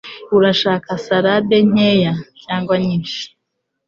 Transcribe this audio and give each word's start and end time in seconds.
Urashaka 0.37 0.91
salade 1.05 1.57
nkeya 1.69 2.13
cyangwa 2.43 2.73
nyinshi? 2.85 3.21